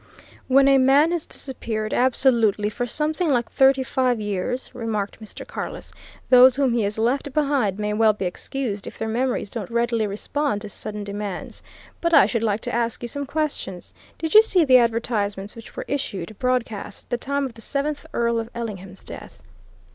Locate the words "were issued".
15.75-16.35